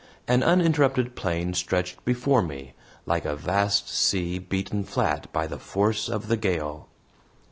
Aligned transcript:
An 0.27 0.41
uninterrupted 0.41 1.15
plain 1.15 1.53
stretched 1.53 2.03
before 2.05 2.41
me, 2.41 2.73
like 3.05 3.23
a 3.23 3.35
vast 3.35 3.87
sea 3.87 4.39
beaten 4.39 4.83
flat 4.83 5.31
by 5.31 5.45
the 5.45 5.59
force 5.59 6.09
of 6.09 6.27
the 6.27 6.37
gale. 6.37 6.87